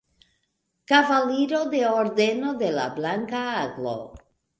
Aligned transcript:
Kavaliro 0.91 1.59
de 1.73 1.81
Ordeno 1.97 2.53
de 2.63 2.71
la 2.77 2.87
Blanka 2.97 3.43
Aglo. 3.59 3.93